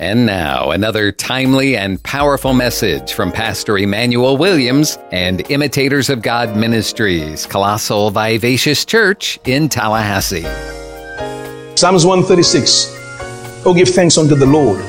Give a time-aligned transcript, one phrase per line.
[0.00, 6.56] And now, another timely and powerful message from Pastor Emmanuel Williams and Imitators of God
[6.56, 10.42] Ministries, Colossal Vivacious Church in Tallahassee.
[11.76, 12.92] Psalms 136.
[13.64, 14.84] Oh, give thanks unto the Lord,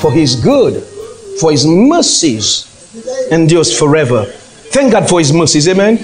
[0.00, 0.82] for his good,
[1.38, 2.64] for his mercies
[3.30, 4.24] endures forever.
[4.24, 5.96] Thank God for his mercies, amen.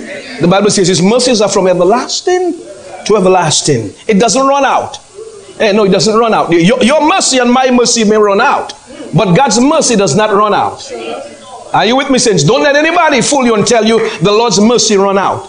[0.43, 2.61] The Bible says his mercies are from everlasting
[3.07, 3.95] to everlasting.
[4.07, 4.99] It doesn't run out.
[5.59, 6.51] Hey, no, it doesn't run out.
[6.51, 8.73] Your, your mercy and my mercy may run out,
[9.15, 10.91] but God's mercy does not run out.
[11.73, 12.45] Are you with me, saints?
[12.45, 15.45] Don't let anybody fool you and tell you the Lord's mercy run out.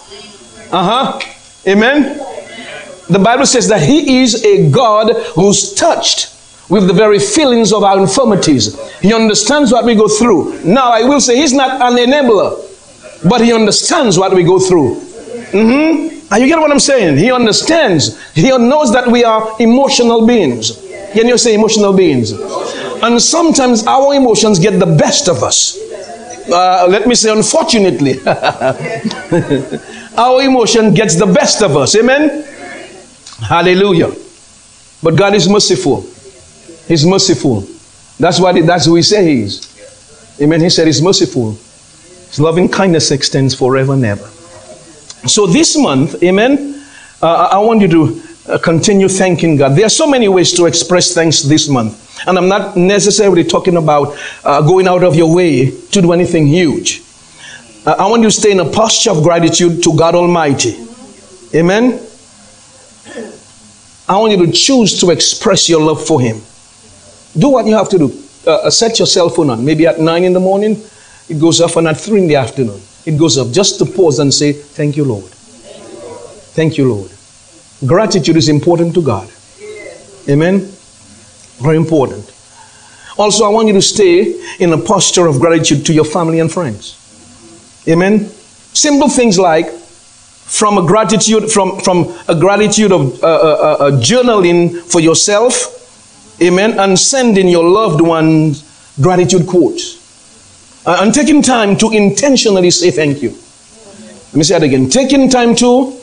[0.71, 1.19] Uh huh.
[1.67, 2.17] Amen.
[3.09, 6.33] The Bible says that He is a God who's touched
[6.69, 8.75] with the very feelings of our infirmities.
[8.99, 10.63] He understands what we go through.
[10.63, 12.59] Now, I will say He's not an enabler,
[13.29, 14.95] but He understands what we go through.
[15.51, 16.14] Mm-hmm.
[16.31, 17.17] Are you get what I'm saying?
[17.17, 18.19] He understands.
[18.33, 20.81] He knows that we are emotional beings.
[21.13, 22.31] Can you say emotional beings?
[22.31, 25.79] And sometimes our emotions get the best of us.
[26.51, 28.19] Uh, let me say, unfortunately,
[30.17, 31.95] our emotion gets the best of us.
[31.95, 32.43] Amen?
[33.41, 34.11] Hallelujah.
[35.01, 36.01] But God is merciful.
[36.87, 37.67] He's merciful.
[38.19, 40.37] That's what that's who we say he is.
[40.41, 40.61] Amen.
[40.61, 41.51] He said he's merciful.
[41.51, 44.29] His loving kindness extends forever and ever.
[45.27, 46.83] So this month, amen,
[47.21, 49.75] uh, I want you to uh, continue thanking God.
[49.75, 52.01] There are so many ways to express thanks this month.
[52.27, 56.45] And I'm not necessarily talking about uh, going out of your way to do anything
[56.45, 57.01] huge.
[57.85, 60.75] Uh, I want you to stay in a posture of gratitude to God Almighty.
[61.55, 61.99] Amen.
[64.07, 66.39] I want you to choose to express your love for Him.
[67.37, 68.23] Do what you have to do.
[68.45, 69.65] Uh, set your cell phone on.
[69.65, 70.79] Maybe at 9 in the morning,
[71.27, 74.19] it goes off, and at 3 in the afternoon it goes up just to pause
[74.19, 75.31] and say, Thank you, Lord.
[76.55, 77.11] Thank you, Lord.
[77.85, 79.29] Gratitude is important to God.
[80.29, 80.59] Amen.
[81.59, 82.31] Very important.
[83.17, 86.51] Also, I want you to stay in a posture of gratitude to your family and
[86.51, 87.01] friends.
[87.87, 88.27] Amen.
[88.73, 94.79] Simple things like from a gratitude from from a gratitude of uh, uh, uh, journaling
[94.79, 98.63] for yourself, amen, and sending your loved ones
[99.01, 100.04] gratitude quotes.
[100.85, 103.31] Uh, and taking time to intentionally say thank you.
[103.31, 104.89] Let me say that again.
[104.89, 105.99] Taking time to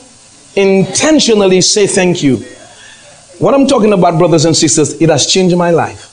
[0.55, 2.37] intentionally say thank you.
[3.39, 6.09] What I'm talking about, brothers and sisters, it has changed my life.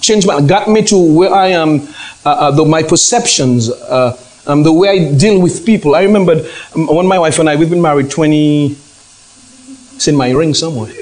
[0.00, 1.80] Changed my, got me to where I am,
[2.24, 5.94] uh, uh, the, my perceptions, uh, um, the way I deal with people.
[5.94, 10.30] I remember um, when my wife and I, we've been married 20, it's in my
[10.30, 10.92] ring somewhere.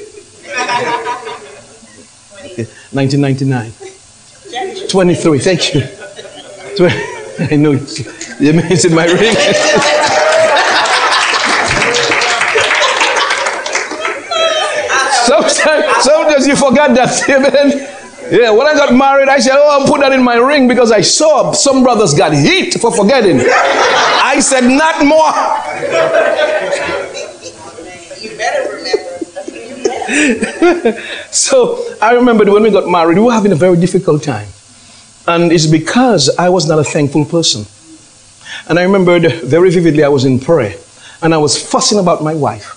[2.92, 3.72] 1999.
[4.88, 6.05] 23, thank you.
[7.38, 9.34] I know it's, in my ring.
[15.26, 17.88] sometimes, sometimes you forget that, amen.
[18.30, 20.92] Yeah, when I got married, I said, Oh, I'll put that in my ring because
[20.92, 23.40] I saw some brothers got hit for forgetting.
[23.40, 25.32] I said, Not more.
[28.20, 29.14] You better remember.
[31.30, 34.48] so I remember when we got married, we were having a very difficult time.
[35.26, 37.66] And it's because I was not a thankful person.
[38.68, 40.74] And I remembered very vividly I was in prayer
[41.22, 42.72] and I was fussing about my wife.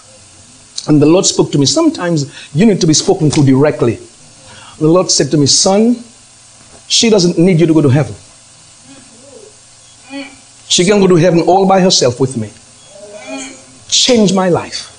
[0.87, 1.65] And the Lord spoke to me.
[1.65, 3.99] Sometimes you need to be spoken to directly.
[4.79, 5.95] The Lord said to me, Son,
[6.87, 8.15] she doesn't need you to go to heaven.
[10.67, 12.51] She can go to heaven all by herself with me.
[13.89, 14.95] Change my life.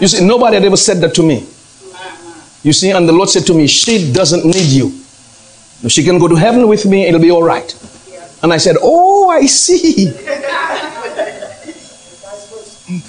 [0.00, 1.46] You see, nobody had ever said that to me.
[2.62, 4.97] You see, and the Lord said to me, She doesn't need you.
[5.82, 7.72] If she can go to heaven with me, it'll be all right.
[8.42, 10.06] And I said, Oh, I see.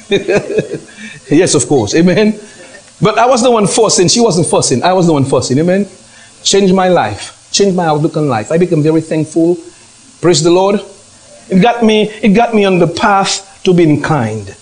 [1.36, 1.96] yes, of course.
[1.96, 2.40] Amen.
[3.02, 4.08] But I was the one forcing.
[4.08, 4.84] She wasn't forcing.
[4.84, 5.58] I was the one forcing.
[5.60, 5.88] Amen.
[6.44, 7.50] Changed my life.
[7.52, 8.52] Changed my outlook on life.
[8.52, 9.58] I became very thankful.
[10.22, 10.82] Praise the Lord.
[11.50, 14.56] It got me, it got me on the path to being kind.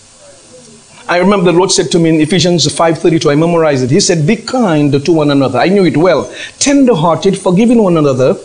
[1.10, 3.92] I remember the Lord said to me in Ephesians 5:32, I memorized it.
[3.92, 5.58] He said, Be kind to one another.
[5.58, 6.30] I knew it well.
[6.60, 8.36] Tender-hearted, forgiving one another,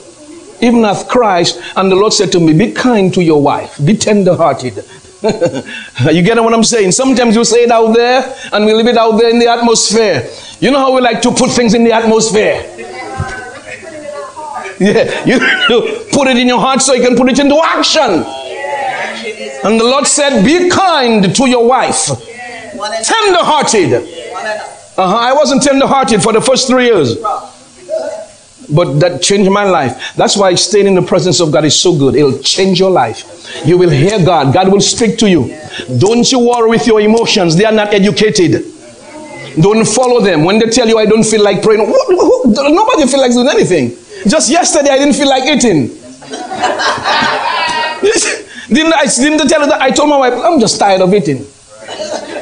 [0.61, 1.61] even as Christ.
[1.75, 4.77] And the Lord said to me, Be kind to your wife, be tender-hearted.
[6.13, 6.93] you get what I'm saying?
[6.93, 10.29] Sometimes you say it out there and we leave it out there in the atmosphere.
[10.61, 12.63] You know how we like to put things in the atmosphere?
[14.79, 15.39] Yeah, you
[16.13, 18.25] put it in your heart so you can put it into action.
[19.65, 22.32] And the Lord said, Be kind to your wife
[23.05, 23.93] Tender hearted.
[23.95, 25.17] Uh-huh.
[25.17, 27.17] I wasn't tender hearted for the first three years.
[28.71, 30.15] But that changed my life.
[30.17, 32.15] That's why staying in the presence of God is so good.
[32.15, 33.67] It'll change your life.
[33.67, 34.55] You will hear God.
[34.55, 35.55] God will speak to you.
[35.99, 37.57] Don't you worry with your emotions.
[37.57, 38.65] They are not educated.
[39.61, 40.45] Don't follow them.
[40.45, 43.97] When they tell you, I don't feel like praying, nobody feels like doing anything.
[44.27, 45.89] Just yesterday, I didn't feel like eating.
[48.73, 49.83] didn't I didn't tell you that?
[49.83, 51.45] I told my wife, I'm just tired of eating.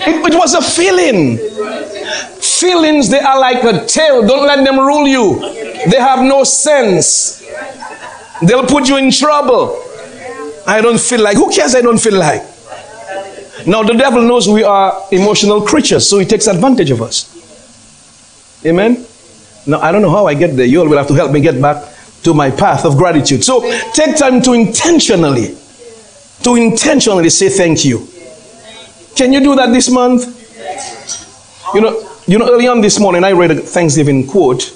[0.03, 1.39] It, it was a feeling.
[2.41, 4.27] Feelings, they are like a tail.
[4.27, 5.41] Don't let them rule you.
[5.91, 7.41] They have no sense.
[8.43, 9.83] They'll put you in trouble.
[10.67, 11.37] I don't feel like.
[11.37, 11.75] Who cares?
[11.75, 12.43] I don't feel like.
[13.67, 17.29] Now, the devil knows we are emotional creatures, so he takes advantage of us.
[18.65, 19.05] Amen?
[19.67, 20.67] Now, I don't know how I get there.
[20.67, 21.85] You all will have to help me get back
[22.23, 23.45] to my path of gratitude.
[23.45, 23.61] So,
[23.93, 25.57] take time to intentionally,
[26.43, 28.07] to intentionally say thank you.
[29.21, 30.25] Can you do that this month?
[31.75, 34.75] You know, you know, early on this morning, I read a Thanksgiving quote,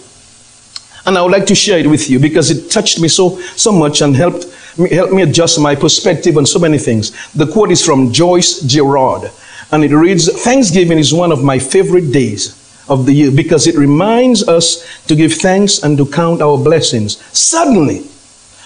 [1.06, 3.72] and I would like to share it with you because it touched me so so
[3.72, 4.44] much and helped
[4.90, 7.12] help me adjust my perspective on so many things.
[7.32, 9.30] The quote is from Joyce Giraud,
[9.72, 12.52] and it reads Thanksgiving is one of my favorite days
[12.86, 17.16] of the year because it reminds us to give thanks and to count our blessings.
[17.32, 18.00] Suddenly,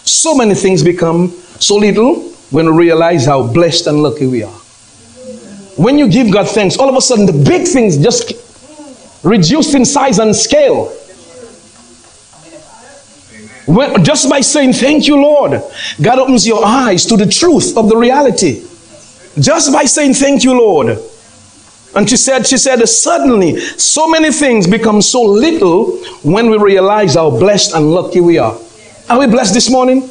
[0.02, 4.60] so many things become so little when we realize how blessed and lucky we are.
[5.78, 8.32] When you give God thanks, all of a sudden the big things just
[9.22, 10.86] reduce in size and scale.
[13.66, 15.62] When, just by saying, Thank you, Lord,
[16.02, 18.64] God opens your eyes to the truth of the reality.
[19.38, 20.98] Just by saying, Thank you, Lord.
[21.94, 27.14] And she said, she said, suddenly, so many things become so little when we realize
[27.14, 28.58] how blessed and lucky we are.
[29.08, 30.08] Are we blessed this morning?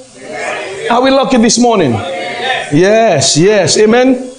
[0.90, 1.92] Are we lucky this morning?
[1.92, 3.78] Yes, yes.
[3.78, 4.37] Amen.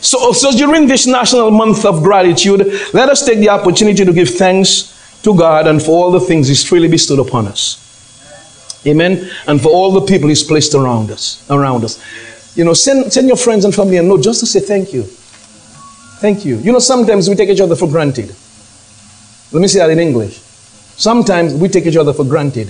[0.00, 2.60] So, so during this national month of gratitude,
[2.94, 6.48] let us take the opportunity to give thanks to God and for all the things
[6.48, 7.86] He's freely bestowed upon us.
[8.86, 9.30] Amen.
[9.46, 12.02] And for all the people He's placed around us, around us.
[12.56, 15.02] You know, send, send your friends and family a note just to say thank you.
[15.02, 16.56] Thank you.
[16.58, 18.34] You know, sometimes we take each other for granted.
[19.52, 20.38] Let me say that in English.
[20.38, 22.68] Sometimes we take each other for granted.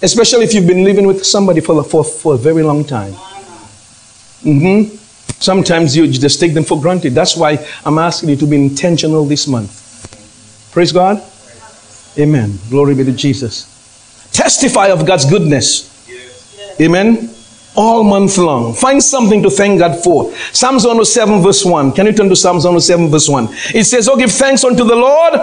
[0.00, 3.14] Especially if you've been living with somebody for, for, for a very long time.
[4.42, 4.96] Mm-hmm.
[5.40, 7.14] Sometimes you just take them for granted.
[7.14, 10.70] That's why I'm asking you to be intentional this month.
[10.72, 11.22] Praise God.
[12.18, 12.58] Amen.
[12.70, 13.74] Glory be to Jesus.
[14.32, 15.86] Testify of God's goodness.
[16.80, 17.30] Amen.
[17.76, 18.74] All month long.
[18.74, 20.32] Find something to thank God for.
[20.52, 21.92] Psalms 107, verse 1.
[21.92, 23.48] Can you turn to Psalms 107, verse 1?
[23.74, 25.34] It says, Oh, give thanks unto the Lord,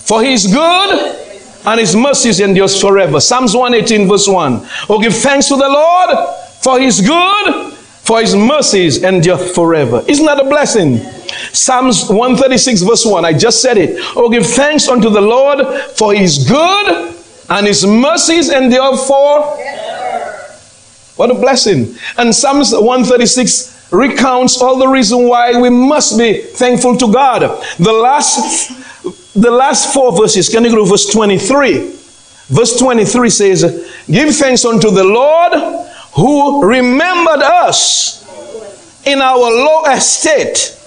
[0.00, 1.24] for he is good
[1.66, 3.20] and his mercies endures forever.
[3.20, 4.66] Psalms 118, verse 1.
[4.88, 6.28] Oh, give thanks to the Lord,
[6.62, 7.73] for he is good,
[8.04, 10.04] for his mercies endure forever.
[10.06, 10.98] Isn't that a blessing?
[11.52, 13.24] Psalms 136, verse 1.
[13.24, 13.96] I just said it.
[14.16, 15.66] Oh, give thanks unto the Lord,
[15.96, 17.14] for he is good,
[17.48, 20.44] and his mercies endure forever.
[21.16, 21.94] What a blessing.
[22.18, 27.40] And Psalms 136 recounts all the reason why we must be thankful to God.
[27.78, 28.82] The last
[29.34, 31.90] the last four verses, can you go to verse 23?
[32.48, 35.52] Verse 23 says, Give thanks unto the Lord
[36.14, 38.24] who remembered us
[39.06, 40.78] in our low estate.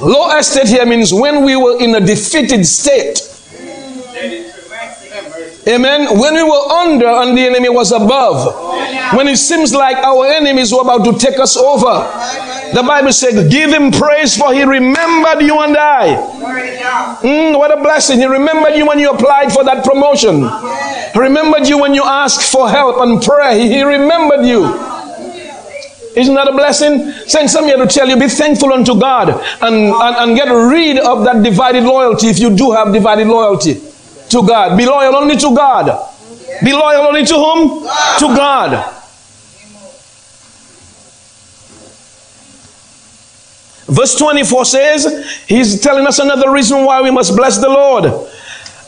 [0.00, 3.20] Low estate here means when we were in a defeated state.
[5.68, 6.18] Amen.
[6.18, 8.65] When we were under and the enemy was above.
[9.16, 12.04] When it seems like our enemies were about to take us over.
[12.74, 16.16] The Bible said, Give him praise for he remembered you and I.
[17.22, 18.18] Mm, what a blessing.
[18.18, 20.48] He remembered you when you applied for that promotion.
[21.12, 23.60] He remembered you when you asked for help and pray.
[23.68, 24.64] He remembered you.
[26.16, 27.12] Isn't that a blessing?
[27.26, 29.28] Saying some here to tell you, be thankful unto God
[29.60, 33.74] and, and, and get rid of that divided loyalty if you do have divided loyalty
[34.30, 34.78] to God.
[34.78, 36.15] Be loyal only to God.
[36.64, 37.80] Be loyal only to whom?
[37.82, 38.92] To God.
[43.86, 48.04] Verse 24 says, He's telling us another reason why we must bless the Lord.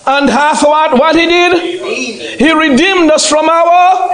[0.06, 0.98] And hath what?
[0.98, 2.40] What he did?
[2.40, 4.08] He redeemed us from our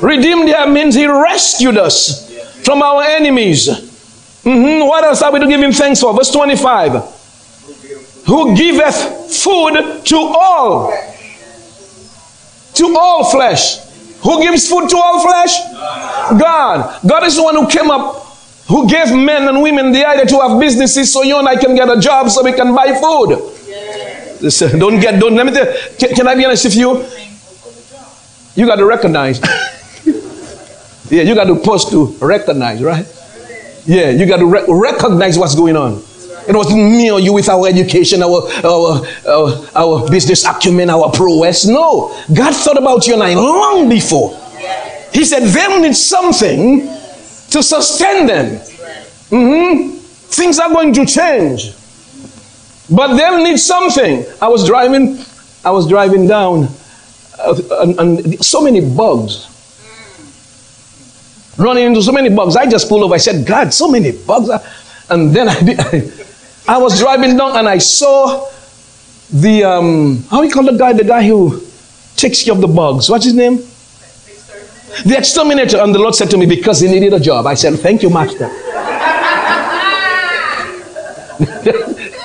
[0.00, 2.30] redeemed here means he rescued us
[2.64, 3.68] from our enemies.
[3.68, 4.86] Mm-hmm.
[4.86, 6.14] What else are we to give him thanks for?
[6.14, 7.14] Verse 25.
[8.26, 10.92] Who giveth food to all.
[12.76, 13.78] To all flesh.
[14.20, 15.56] Who gives food to all flesh?
[16.40, 17.00] God.
[17.06, 18.26] God is the one who came up
[18.68, 21.74] who gave men and women the idea to have businesses so you and I can
[21.74, 23.52] get a job so we can buy food.
[24.78, 25.66] Don't get, don't, let me tell
[25.98, 27.04] can, can I be honest with you?
[28.54, 29.40] You got to recognize.
[31.10, 33.06] yeah, you got to post to recognize, right?
[33.86, 36.02] Yeah, you got to re- recognize what's going on.
[36.48, 41.10] It wasn't me or you with our education, our, our, our, our business acumen, our
[41.10, 41.66] prowess.
[41.66, 44.36] No, God thought about you and I long before.
[45.12, 46.80] He said, them need something
[47.50, 48.58] to sustain them.
[49.30, 49.96] Mm-hmm.
[49.96, 51.72] Things are going to change.
[52.90, 54.24] But they'll need something.
[54.40, 55.18] I was driving
[55.66, 56.68] I was driving down,
[57.40, 59.52] uh, and, and so many bugs.
[61.58, 62.54] Running into so many bugs.
[62.54, 63.14] I just pulled over.
[63.14, 64.48] I said, God, so many bugs.
[65.10, 65.54] And then I,
[66.68, 68.48] I was driving down and I saw
[69.30, 70.92] the, um, how you call the guy?
[70.92, 71.62] The guy who
[72.16, 73.08] takes care of the bugs.
[73.08, 73.58] What's his name?
[75.04, 75.78] The exterminator.
[75.78, 77.46] And the Lord said to me, because he needed a job.
[77.46, 78.48] I said, thank you, master.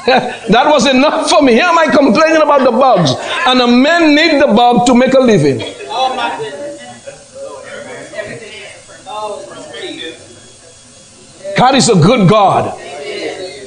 [0.05, 1.53] that was enough for me.
[1.53, 3.11] Here am I complaining about the bugs.
[3.45, 5.59] And a man need the bug to make a living.
[11.57, 12.79] God is a good God.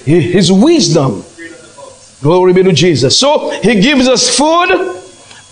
[0.04, 1.24] His wisdom.
[2.20, 3.18] Glory be to Jesus.
[3.18, 4.68] So he gives us food.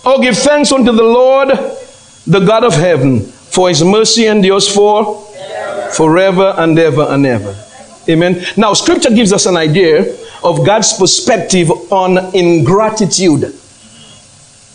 [0.05, 1.49] Oh, give thanks unto the Lord,
[2.27, 5.23] the God of heaven, for his mercy endures for
[5.95, 7.55] forever and ever and ever.
[8.09, 8.43] Amen.
[8.57, 13.53] Now, scripture gives us an idea of God's perspective on ingratitude.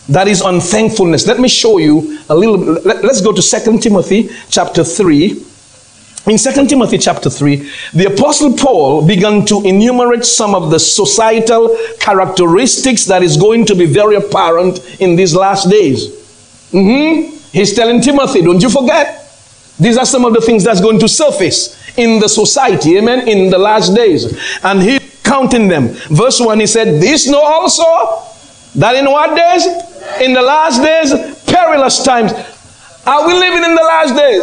[0.08, 1.26] That is unthankfulness.
[1.26, 2.56] Let me show you a little.
[2.56, 5.44] Let, us go to Second Timothy chapter 3.
[6.26, 7.56] In 2 Timothy chapter 3,
[7.94, 13.74] the Apostle Paul began to enumerate some of the societal characteristics that is going to
[13.74, 16.08] be very apparent in these last days.
[16.72, 17.36] Mm-hmm.
[17.52, 19.32] He's telling Timothy, don't you forget,
[19.80, 23.48] these are some of the things that's going to surface in the society, amen, in
[23.48, 24.36] the last days.
[24.62, 24.98] And he
[25.28, 25.88] counting them.
[26.10, 27.84] Verse 1, he said, This know also
[28.74, 29.66] that in what days?
[30.20, 31.12] In the last days,
[31.44, 32.32] perilous times.
[33.08, 34.42] Are we living in the last days?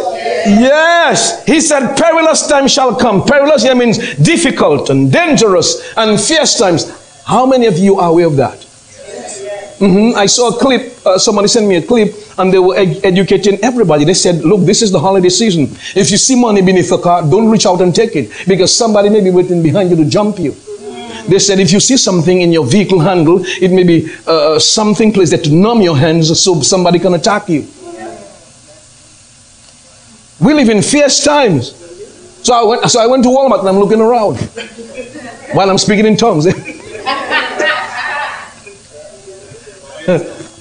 [0.58, 1.44] Yes.
[1.46, 3.22] He said, perilous times shall come.
[3.22, 6.90] Perilous here means difficult and dangerous and fierce times.
[7.24, 8.58] How many of you are aware of that?
[9.78, 10.18] Mm-hmm.
[10.18, 13.62] I saw a clip, uh, somebody sent me a clip, and they were ed- educating
[13.62, 14.04] everybody.
[14.04, 15.64] They said, Look, this is the holiday season.
[15.94, 19.10] If you see money beneath the car, don't reach out and take it because somebody
[19.10, 20.56] may be waiting behind you to jump you.
[21.28, 25.12] They said if you see something in your vehicle handle, it may be uh, something
[25.12, 27.66] placed to numb your hands so somebody can attack you.
[30.40, 31.72] We live in fierce times.
[32.42, 34.36] So I went, so I went to Walmart and I'm looking around
[35.52, 36.46] while I'm speaking in tongues.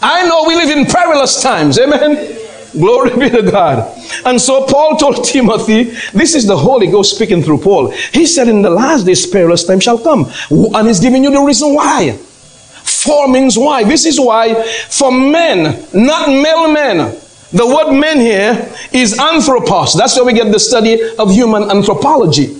[0.01, 1.77] I know we live in perilous times.
[1.77, 2.39] Amen.
[2.73, 3.95] Glory be to God.
[4.25, 7.91] And so Paul told Timothy, this is the Holy Ghost speaking through Paul.
[7.91, 10.31] He said, In the last days, perilous time shall come.
[10.49, 12.13] And he's giving you the reason why.
[12.13, 13.83] For means why.
[13.83, 17.15] This is why, for men, not male men,
[17.51, 19.93] the word men here is anthropos.
[19.93, 22.55] That's where we get the study of human anthropology.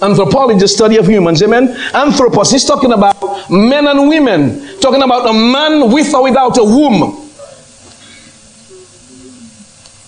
[0.00, 1.42] Anthropology, the study of humans.
[1.42, 1.68] Amen.
[1.94, 6.64] Anthropos, he's talking about men and women, talking about a man with or without a
[6.64, 7.22] womb.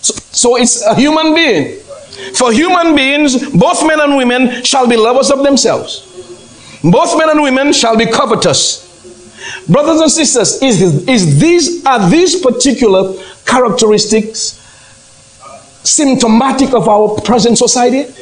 [0.03, 1.81] So, so it's a human being.
[2.35, 6.05] For human beings, both men and women shall be lovers of themselves.
[6.83, 8.87] Both men and women shall be covetous.
[9.69, 13.15] Brothers and sisters, is, is these are these particular
[13.47, 14.59] characteristics
[15.89, 18.13] symptomatic of our present society?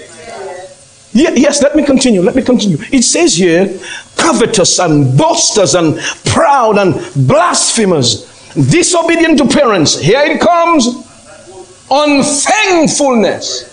[1.12, 2.20] Yes, let me continue.
[2.20, 2.76] Let me continue.
[2.92, 3.78] It says here,
[4.16, 6.94] covetous and boasters and proud and
[7.26, 9.98] blasphemers, disobedient to parents.
[9.98, 10.86] Here it comes.
[11.90, 13.72] Unthankfulness.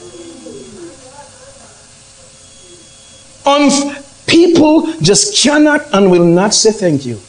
[3.45, 7.19] Unf- people just cannot and will not say thank you.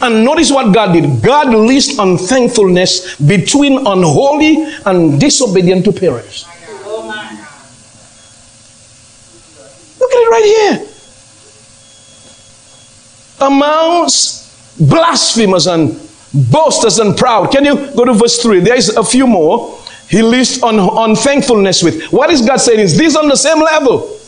[0.00, 1.22] And notice what God did.
[1.22, 6.46] God list unthankfulness between unholy and disobedient to parents.
[10.00, 10.88] Look at it right here.
[13.46, 16.00] Amounts blasphemers and
[16.50, 17.52] boasters and proud.
[17.52, 18.60] Can you go to verse 3?
[18.60, 19.78] There is a few more.
[20.08, 20.78] He lists on
[21.10, 22.04] unthankfulness with.
[22.12, 22.80] What is God saying?
[22.80, 24.18] Is this on the same level?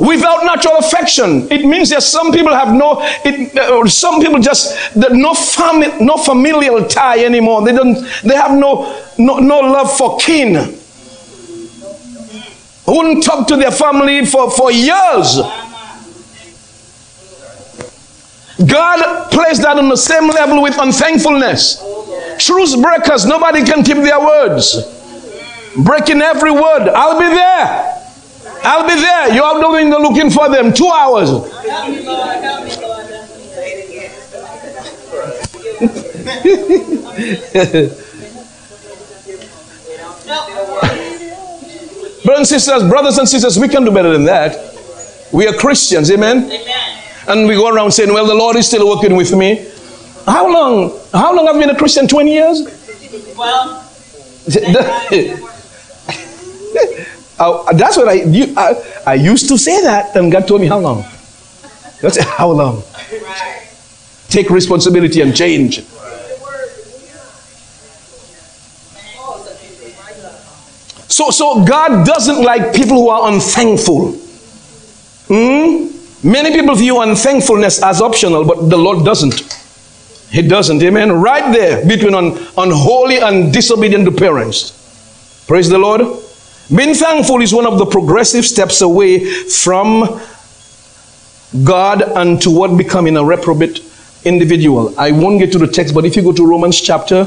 [0.00, 1.46] Without natural affection.
[1.52, 6.16] It means that some people have no, it, uh, some people just no family, no
[6.16, 7.64] familial tie anymore.
[7.64, 10.54] They don't, they have no, no, no love for kin.
[12.86, 15.38] Who wouldn't talk to their family for, for years.
[18.66, 21.84] God placed that on the same level with unthankfulness.
[22.38, 24.82] Truth breakers, nobody can keep their words.
[25.76, 26.88] Breaking every word.
[26.88, 27.99] I'll be there.
[28.62, 29.34] I'll be there.
[29.34, 30.72] You are doing the looking for them.
[30.72, 31.30] Two hours.
[42.24, 44.56] brothers and sisters, brothers and sisters, we can do better than that.
[45.32, 46.50] We are Christians, amen?
[46.50, 47.02] amen.
[47.28, 49.66] And we go around saying, Well, the Lord is still working with me.
[50.26, 51.00] How long?
[51.12, 52.06] How long have you been a Christian?
[52.06, 52.62] 20 years?
[53.36, 53.86] Well,
[57.40, 58.74] That's what I, you, I,
[59.06, 61.04] I used to say that, and God told me how long.
[62.02, 62.82] That's how long.
[64.28, 65.82] take responsibility and change.
[71.08, 74.12] So, so God doesn't like people who are unthankful.
[75.28, 75.88] Hmm?
[76.22, 79.56] Many people view unthankfulness as optional, but the Lord doesn't.
[80.30, 80.82] He doesn't.
[80.82, 81.12] Amen.
[81.12, 84.76] Right there between un, unholy and disobedient to parents.
[85.46, 86.02] Praise the Lord.
[86.74, 90.20] Being thankful is one of the progressive steps away from
[91.64, 93.82] God and toward becoming a reprobate
[94.24, 94.94] individual.
[94.98, 97.24] I won't get to the text, but if you go to Romans chapter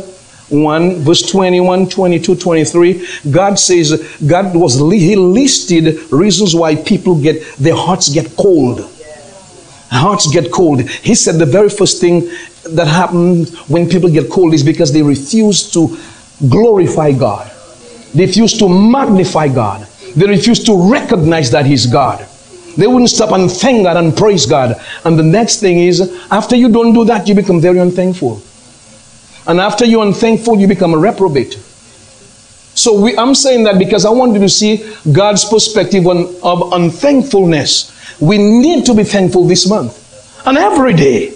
[0.47, 7.43] 1, verse 21, 22, 23, God says, God was, He listed reasons why people get,
[7.57, 8.89] their hearts get cold.
[9.89, 10.89] Hearts get cold.
[10.89, 12.29] He said the very first thing
[12.69, 15.97] that happens when people get cold is because they refuse to
[16.47, 17.52] glorify God.
[18.13, 19.87] They refuse to magnify God.
[20.15, 22.27] They refuse to recognize that He's God.
[22.77, 24.75] They wouldn't stop and thank God and praise God.
[25.05, 26.01] And the next thing is,
[26.31, 28.41] after you don't do that, you become very unthankful.
[29.45, 31.53] And after you're unthankful, you become a reprobate.
[32.75, 36.73] So we, I'm saying that because I want you to see God's perspective on, of
[36.73, 37.91] unthankfulness.
[38.19, 39.99] We need to be thankful this month.
[40.45, 41.33] And every day.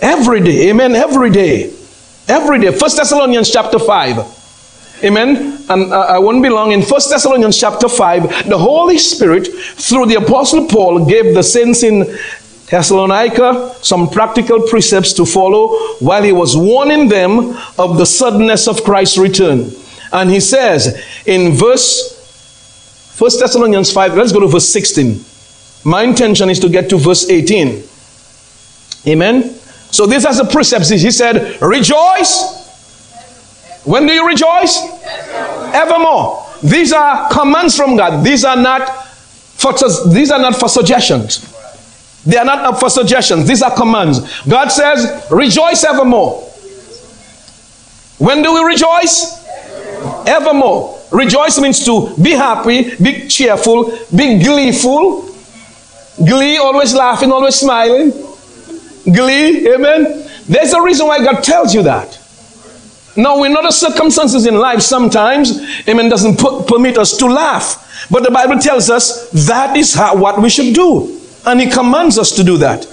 [0.00, 0.70] Every day.
[0.70, 0.94] Amen.
[0.94, 1.72] Every day.
[2.28, 2.72] Every day.
[2.72, 4.35] First Thessalonians chapter 5.
[5.04, 5.58] Amen.
[5.68, 6.72] And uh, I won't be long.
[6.72, 11.82] In First Thessalonians chapter 5, the Holy Spirit, through the Apostle Paul, gave the saints
[11.82, 12.06] in
[12.70, 18.82] Thessalonica some practical precepts to follow while he was warning them of the suddenness of
[18.84, 19.70] Christ's return.
[20.12, 22.14] And he says in verse
[23.18, 25.20] 1 Thessalonians 5, let's go to verse 16.
[25.84, 27.82] My intention is to get to verse 18.
[29.06, 29.54] Amen.
[29.90, 30.88] So this has a precept.
[30.90, 32.55] He said, Rejoice.
[33.86, 34.82] When do you rejoice?
[35.72, 36.44] Evermore.
[36.62, 38.24] These are commands from God.
[38.24, 39.04] These are not
[39.56, 39.72] for
[40.10, 41.52] these are not for suggestions.
[42.24, 43.46] They are not up for suggestions.
[43.46, 44.42] These are commands.
[44.42, 46.42] God says, Rejoice evermore.
[48.18, 49.44] When do we rejoice?
[50.26, 50.98] Evermore.
[51.12, 55.22] Rejoice means to be happy, be cheerful, be gleeful.
[56.18, 58.10] Glee, always laughing, always smiling.
[59.04, 60.28] Glee, amen.
[60.48, 62.15] There's a reason why God tells you that.
[63.16, 68.06] Now, we know the circumstances in life sometimes, amen, doesn't put, permit us to laugh.
[68.10, 71.20] But the Bible tells us that is how, what we should do.
[71.46, 72.86] And He commands us to do that.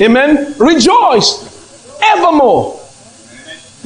[0.00, 0.54] Amen.
[0.58, 1.54] Rejoice
[2.02, 2.80] evermore.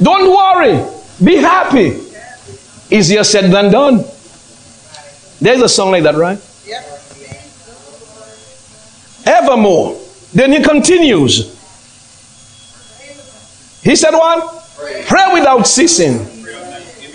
[0.01, 0.83] Don't worry.
[1.23, 2.01] Be happy.
[2.89, 4.03] Easier said than done.
[5.41, 6.39] There's a song like that, right?
[9.25, 9.99] Evermore.
[10.33, 11.55] Then he continues.
[13.83, 14.58] He said, What?
[15.07, 16.25] Pray without ceasing.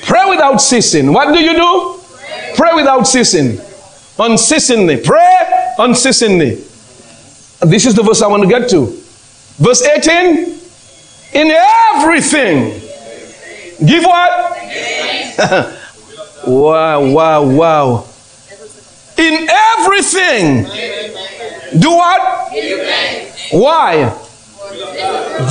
[0.03, 1.13] Pray without ceasing.
[1.13, 2.01] What do you do?
[2.57, 3.59] Pray without ceasing.
[4.19, 4.99] Unceasingly.
[4.99, 6.57] Pray unceasingly.
[7.63, 8.87] This is the verse I want to get to.
[9.59, 10.61] Verse 18
[11.33, 12.81] In everything,
[13.87, 14.59] give what?
[16.47, 18.07] wow, wow, wow.
[19.17, 20.65] In everything,
[21.81, 22.51] do what?
[23.53, 24.24] Why?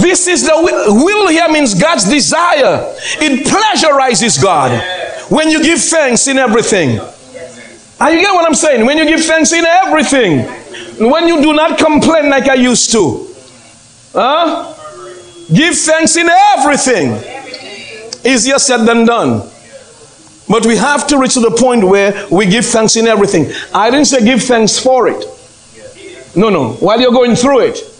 [0.01, 1.27] This is the will.
[1.27, 2.93] here means God's desire.
[3.21, 4.71] It pleasurizes God
[5.29, 6.99] when you give thanks in everything.
[7.99, 8.85] Are you get what I'm saying?
[8.85, 10.45] When you give thanks in everything,
[11.09, 13.27] when you do not complain like I used to,
[14.13, 14.73] huh?
[15.53, 17.11] Give thanks in everything.
[18.25, 19.49] Easier said than done.
[20.49, 23.51] But we have to reach to the point where we give thanks in everything.
[23.73, 25.25] I didn't say give thanks for it.
[26.35, 26.73] No, no.
[26.73, 27.92] While you're going through it.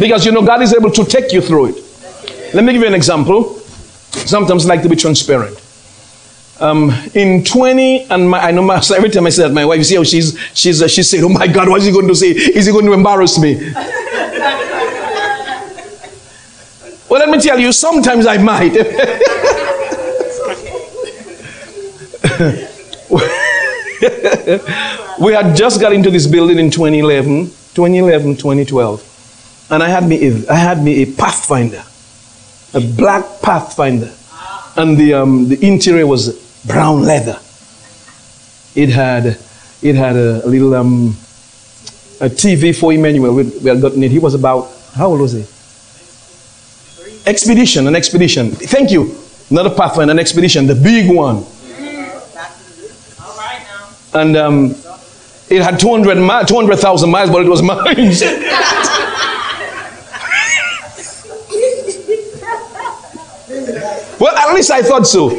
[0.00, 2.54] Because you know God is able to take you through it.
[2.54, 3.56] Let me give you an example.
[4.10, 5.62] Sometimes I like to be transparent.
[6.58, 9.78] Um, in 20, and my, I know my, every time I say that, my wife,
[9.78, 12.08] you see how she's, she's, uh, she's saying, oh my God, what is he going
[12.08, 12.30] to say?
[12.30, 13.54] Is he going to embarrass me?
[17.08, 18.72] well, let me tell you, sometimes I might.
[25.20, 29.09] we had just got into this building in 2011, 2011, 2012.
[29.70, 31.84] And I had me a, I had me a Pathfinder,
[32.74, 34.12] a black Pathfinder.
[34.76, 37.38] And the, um, the interior was brown leather.
[38.74, 39.38] It had,
[39.82, 41.16] it had a, a little um,
[42.20, 43.34] a TV for Emmanuel.
[43.34, 44.10] We, we had gotten it.
[44.10, 45.44] He was about, how old was he?
[47.26, 48.50] Expedition, an expedition.
[48.50, 49.16] Thank you.
[49.50, 51.44] Not a pathfinder, an expedition, the big one.
[54.12, 54.74] And um,
[55.48, 58.12] it had 200 mi- 200,000 miles, but it was mine.
[64.20, 65.30] Well, at least I thought so.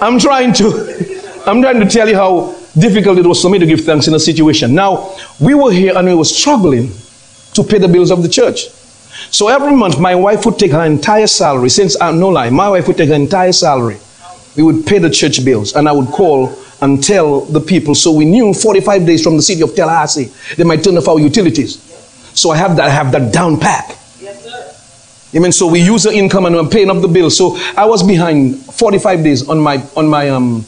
[0.00, 3.66] I'm trying to, I'm trying to tell you how difficult it was for me to
[3.66, 4.74] give thanks in a situation.
[4.74, 6.92] Now, we were here and we were struggling
[7.54, 8.68] to pay the bills of the church.
[9.30, 11.68] So every month, my wife would take her entire salary.
[11.68, 13.98] Since I'm no lie, my wife would take her entire salary.
[14.56, 17.94] We would pay the church bills, and I would call and tell the people.
[17.94, 21.20] So we knew 45 days from the city of Tallahassee, they might turn off our
[21.20, 21.80] utilities.
[22.34, 23.96] So I have that, I have that down pack.
[25.34, 25.52] Amen.
[25.52, 27.30] So we use the income and we're paying up the bill.
[27.30, 30.64] So I was behind 45 days on my on my um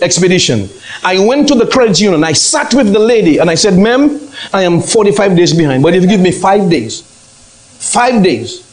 [0.00, 0.68] expedition.
[1.04, 2.24] I went to the credit union.
[2.24, 4.20] I sat with the lady and I said, Ma'am,
[4.52, 5.82] I am 45 days behind.
[5.82, 8.68] But if you give me five days, five days,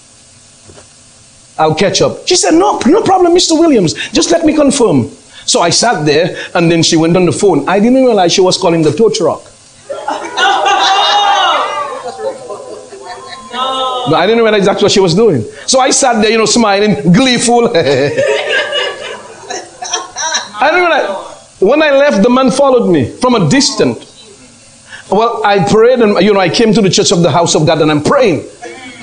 [1.60, 2.28] I'll catch up.
[2.28, 3.60] She said, No, no problem, Mr.
[3.60, 3.94] Williams.
[4.12, 5.10] Just let me confirm.
[5.46, 7.68] So I sat there and then she went on the phone.
[7.68, 9.49] I didn't realize she was calling the tow truck.
[14.16, 15.44] I didn't realize that's what she was doing.
[15.66, 17.68] So I sat there, you know, smiling, gleeful.
[20.62, 21.58] I didn't realize.
[21.60, 24.08] When I left, the man followed me from a distance.
[25.12, 27.66] Well, I prayed and, you know, I came to the church of the house of
[27.66, 28.48] God and I'm praying.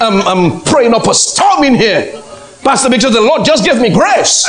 [0.01, 2.23] I'm, I'm praying up a storm in here.
[2.63, 4.47] Pastor because the Lord just gave me grace.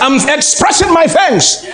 [0.00, 1.64] I'm expressing my thanks.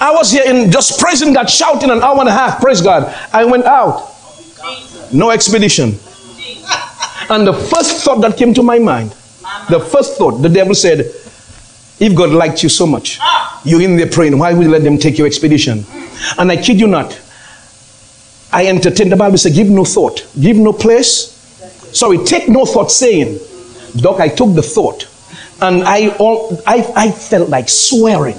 [0.00, 2.60] I was here in just praising God, shouting an hour and a half.
[2.60, 3.14] Praise God.
[3.32, 4.14] I went out.
[5.12, 5.98] No expedition.
[7.28, 9.10] And the first thought that came to my mind,
[9.68, 11.00] the first thought, the devil said,
[12.00, 13.18] if God liked you so much,
[13.64, 15.84] you're in there praying, why would you let them take your expedition?
[16.38, 17.20] And I kid you not,
[18.52, 21.36] I entertained the Bible said, give no thought, give no place.
[21.92, 23.38] Sorry, take no thought saying.
[23.96, 25.08] Doc, I took the thought
[25.60, 28.38] and I, all, I, I felt like swearing.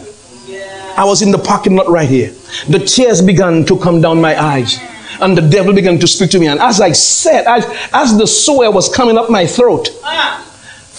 [0.98, 2.34] I was in the parking lot right here.
[2.68, 4.80] The tears began to come down my eyes
[5.22, 6.48] and the devil began to speak to me.
[6.48, 9.90] And as I said, as, as the swear was coming up my throat,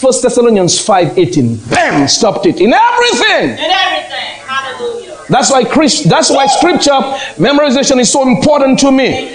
[0.02, 3.50] First Thessalonians 5:18, bam, stopped it in everything.
[3.50, 4.28] In everything.
[4.46, 5.18] Hallelujah.
[5.28, 6.98] That's why Christ, that's why scripture
[7.38, 9.30] memorization is so important to me.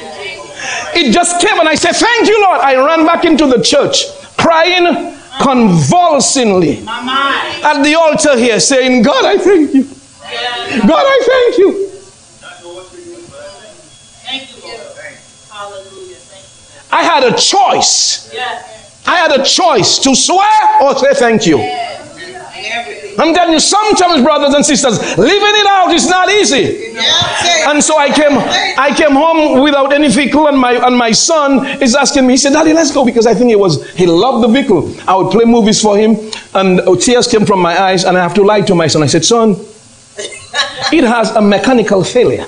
[0.94, 2.60] It just came and I said, Thank you, Lord.
[2.60, 4.06] I ran back into the church
[4.38, 9.84] crying convulsingly at the altar here, saying, God, I thank you.
[9.84, 11.87] God, I thank you.
[16.92, 18.34] I had a choice.
[19.06, 21.60] I had a choice to swear or say thank you.
[23.20, 26.96] I'm telling you, sometimes, brothers and sisters, living it out is not easy.
[27.68, 28.38] And so I came,
[28.78, 32.34] I came home without any vehicle, and my and my son is asking me.
[32.34, 34.94] He said, "Daddy, let's go," because I think it was he loved the vehicle.
[35.08, 36.16] I would play movies for him,
[36.54, 39.02] and tears came from my eyes, and I have to lie to my son.
[39.04, 39.56] I said, "Son,
[40.92, 42.46] it has a mechanical failure."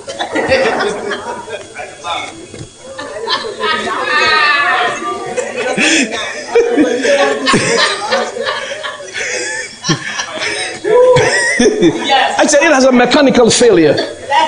[11.61, 13.93] I said it has a mechanical failure.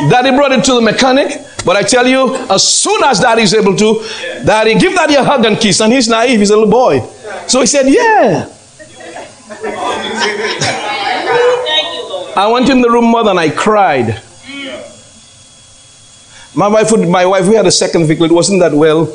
[0.09, 3.53] Daddy brought it to the mechanic, but I tell you, as soon as daddy is
[3.53, 4.05] able to,
[4.45, 5.81] daddy, give daddy a hug and kiss.
[5.81, 7.01] And he's naive, he's a little boy.
[7.47, 8.47] So he said, Yeah.
[12.33, 14.21] I went in the room more than I cried.
[16.53, 18.25] My wife would, my wife, we had a second vehicle.
[18.25, 19.05] It wasn't that well.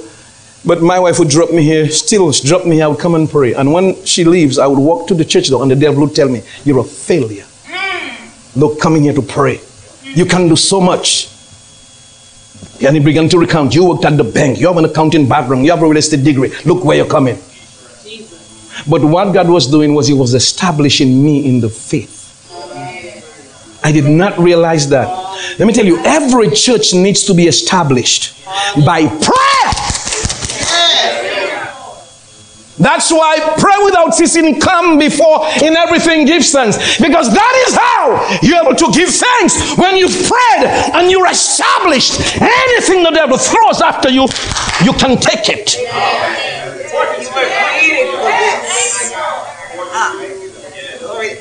[0.64, 3.28] But my wife would drop me here, still drop me here, I would come and
[3.28, 3.54] pray.
[3.54, 6.14] And when she leaves, I would walk to the church door and the devil would
[6.14, 7.44] tell me, You're a failure.
[7.66, 8.58] Hmm.
[8.58, 9.60] Look, coming here to pray.
[10.02, 11.28] You can do so much.
[12.82, 15.64] And he began to recount, you worked at the bank, you have an accounting background,
[15.64, 16.52] you have a real estate degree.
[16.64, 17.38] Look where you're coming.
[18.88, 22.14] But what God was doing was He was establishing me in the faith.
[23.82, 25.06] I did not realize that.
[25.58, 28.34] Let me tell you, every church needs to be established
[28.84, 29.85] by prayer.
[32.78, 37.00] That's why pray without ceasing, come before in everything give thanks.
[37.00, 39.76] Because that is how you're able to give thanks.
[39.78, 44.28] When you've prayed and you're established, anything the devil throws after you,
[44.84, 45.76] you can take it.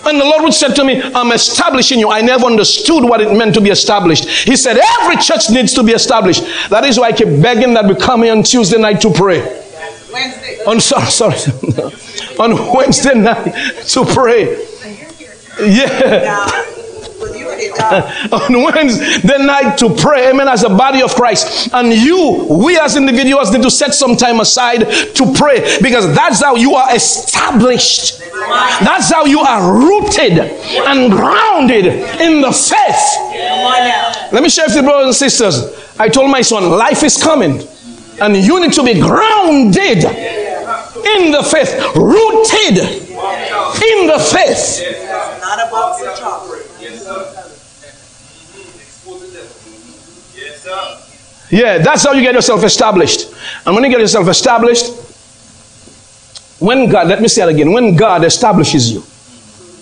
[0.08, 2.12] And the Lord would say to me, I'm establishing you.
[2.12, 4.30] I never understood what it meant to be established.
[4.48, 6.44] He said, Every church needs to be established.
[6.70, 9.65] That is why I keep begging that we come here on Tuesday night to pray.
[10.16, 10.64] Wednesday.
[10.66, 11.36] On sorry, sorry,
[12.40, 13.52] on Wednesday night
[13.88, 14.66] to pray.
[15.60, 16.62] Yeah.
[18.32, 21.70] on Wednesday night to pray, amen, as a body of Christ.
[21.74, 24.80] And you, we as individuals, need to set some time aside
[25.16, 28.20] to pray because that's how you are established.
[28.80, 31.88] That's how you are rooted and grounded
[32.22, 34.32] in the faith.
[34.32, 35.96] Let me share with you, brothers and sisters.
[36.00, 37.68] I told my son, life is coming.
[38.22, 44.82] And you need to be grounded in the faith, rooted in the faith.
[45.42, 46.66] Not a box of chocolate.
[51.52, 53.32] Yeah, that's how you get yourself established.
[53.66, 54.92] And when you get yourself established,
[56.60, 59.04] when God, let me say it again, when God establishes you,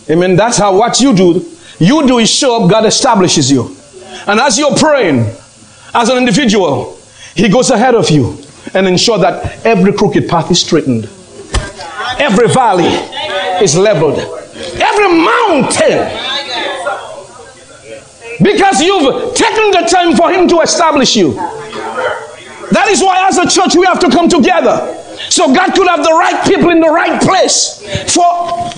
[0.10, 1.46] amen, that's how what you do,
[1.80, 3.76] you do is show up, God establishes you.
[4.28, 5.26] And as you're praying,
[5.93, 7.00] as an individual,
[7.36, 8.38] He goes ahead of you
[8.74, 11.06] and ensure that every crooked path is straightened,
[12.19, 12.86] every valley
[13.62, 16.19] is leveled, every mountain.
[18.41, 21.34] Because you've taken the time for Him to establish you.
[22.72, 25.00] That is why, as a church, we have to come together.
[25.30, 27.82] So God could have the right people in the right place.
[28.13, 28.24] For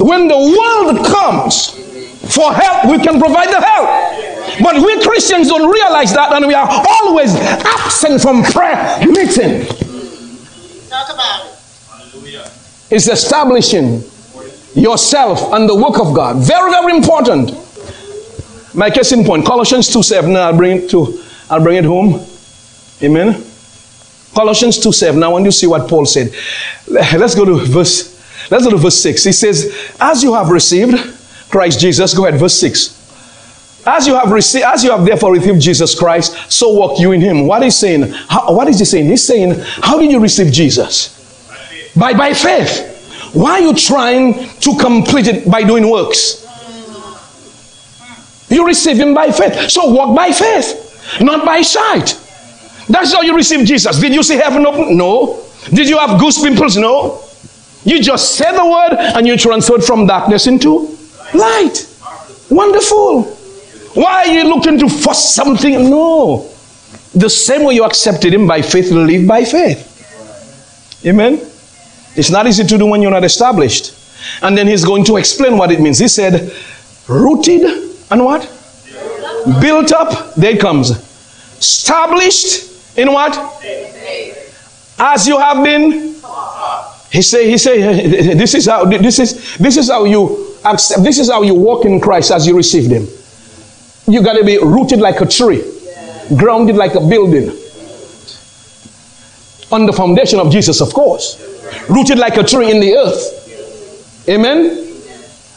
[0.03, 1.71] when the world comes
[2.33, 3.87] for help, we can provide the help.
[4.61, 9.65] But we Christians don't realize that, and we are always absent from prayer meeting.
[10.89, 11.59] Talk about it.
[11.89, 12.51] Hallelujah.
[12.89, 14.03] It's establishing
[14.75, 16.37] yourself and the work of God.
[16.37, 17.51] Very, very important.
[18.73, 20.35] My case in point, Colossians 2 7.
[20.35, 22.25] I'll bring it to I'll bring it home.
[23.01, 23.43] Amen.
[24.33, 25.23] Colossians 2 7.
[25.23, 26.33] I want you to see what Paul said.
[26.87, 28.13] Let's go to verse.
[28.51, 29.23] Let's go to verse 6.
[29.23, 30.95] He says, As you have received
[31.49, 33.04] Christ Jesus, go ahead, verse 6.
[33.85, 37.21] As you have received, as you have therefore received Jesus Christ, so walk you in
[37.21, 37.45] him.
[37.45, 38.11] What is saying?
[38.27, 39.07] How, what is he saying?
[39.07, 41.13] He's saying, How did you receive Jesus?
[41.95, 42.91] By by faith.
[43.33, 46.41] Why are you trying to complete it by doing works?
[48.49, 49.69] You receive him by faith.
[49.69, 52.19] So walk by faith, not by sight.
[52.87, 53.99] That's how you receive Jesus.
[53.99, 54.95] Did you see heaven open?
[54.97, 55.43] No.
[55.73, 56.77] Did you have goose pimples?
[56.77, 57.23] No.
[57.83, 60.97] You just said the word and you transferred from darkness into
[61.33, 61.87] light.
[62.49, 63.34] Wonderful.
[63.95, 65.89] Why are you looking to force something?
[65.89, 66.51] No.
[67.13, 71.01] The same way you accepted him by faith, live by faith.
[71.05, 71.39] Amen.
[72.15, 73.93] It's not easy to do when you're not established.
[74.41, 75.99] And then he's going to explain what it means.
[75.99, 76.51] He said,
[77.07, 77.61] rooted
[78.11, 78.41] and what?
[79.61, 80.35] Built up.
[80.35, 80.89] There comes.
[81.57, 83.37] Established in what?
[84.99, 86.15] As you have been.
[87.11, 91.17] He say, he say, this is how this is this is how you accept this
[91.17, 93.07] is how you walk in Christ as you receive him.
[94.07, 95.63] You gotta be rooted like a tree,
[96.37, 97.49] grounded like a building.
[99.71, 101.41] On the foundation of Jesus, of course.
[101.89, 104.25] Rooted like a tree in the earth.
[104.29, 104.85] Amen.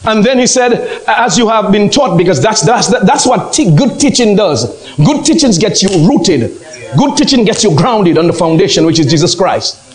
[0.05, 3.75] And then he said, as you have been taught, because that's, that's, that's what t-
[3.75, 4.95] good teaching does.
[4.95, 6.57] Good teachings get you rooted.
[6.97, 9.85] Good teaching gets you grounded on the foundation, which is Jesus Christ.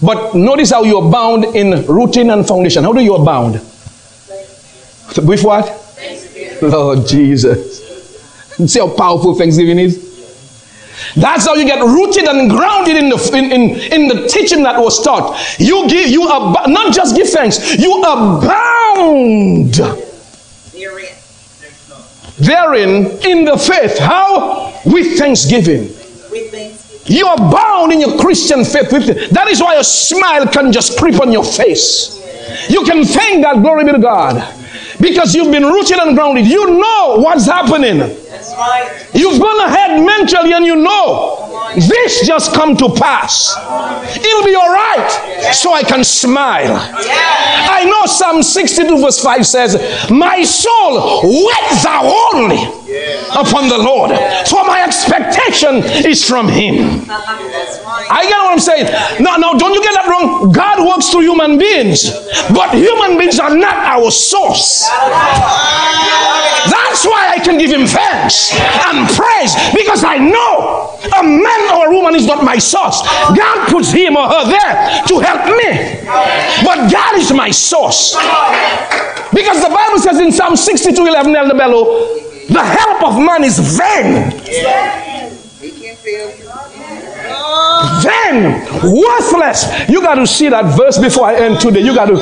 [0.00, 2.84] But notice how you are bound in routine and foundation.
[2.84, 3.54] How do you abound?
[5.16, 5.82] With what?
[6.60, 7.85] Lord Jesus.
[8.64, 10.06] See how powerful Thanksgiving is?
[11.14, 14.80] That's how you get rooted and grounded in the in, in, in the teaching that
[14.80, 15.38] was taught.
[15.58, 19.74] You give you ab- not just give thanks, you abound
[22.38, 23.98] therein in the faith.
[23.98, 24.72] How?
[24.84, 25.90] With thanksgiving.
[27.06, 28.92] You are bound in your Christian faith.
[28.92, 32.20] With That is why a smile can just creep on your face.
[32.68, 34.54] You can thank God, glory be to God,
[35.00, 36.46] because you've been rooted and grounded.
[36.46, 38.25] You know what's happening.
[38.56, 39.08] Right.
[39.14, 43.54] You've gone ahead mentally and you know this just come to pass.
[44.16, 45.52] It'll be all right.
[45.52, 46.76] So I can smile.
[46.78, 52.62] I know Psalm 62 verse 5 says, My soul waits thou only
[53.34, 54.10] upon the Lord,
[54.48, 57.00] for my expectation is from Him.
[57.10, 58.06] Uh-huh.
[58.10, 58.86] I get what I'm saying.
[59.20, 60.52] Now, now, don't you get that wrong?
[60.52, 62.10] God works through human beings,
[62.54, 64.88] but human beings are not our source.
[66.68, 71.92] That's why I can give Him thanks and praise because I know a man or
[71.92, 73.02] a woman is not my source.
[73.36, 76.00] God puts him or her there to help me,
[76.64, 78.14] but God is my source.
[79.32, 81.84] Because the Bible says in Psalm 62 11, Elder Bello,
[82.48, 84.30] the help of man is vain.
[88.02, 89.88] Vain, worthless.
[89.88, 91.80] You got to see that verse before I end today.
[91.80, 92.16] You got to,